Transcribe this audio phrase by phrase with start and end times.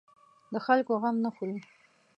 [0.53, 1.59] د خلکو غم نه خوري.